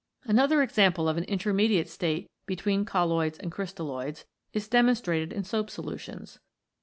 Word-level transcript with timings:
Another 0.23 0.63
example 0.63 1.07
of 1.07 1.17
an 1.17 1.25
intermediate 1.25 1.87
state 1.87 2.31
between 2.47 2.85
colloids 2.85 3.37
and 3.37 3.51
crystalloids 3.51 4.25
is 4.51 4.67
demonstrated 4.67 5.31
in 5.31 5.43
soap 5.43 5.69
solutions. 5.69 6.39